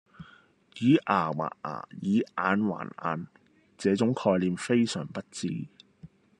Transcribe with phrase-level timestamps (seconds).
[0.79, 3.27] 以牙還牙，以眼還眼，
[3.77, 5.67] 這種概念非常不智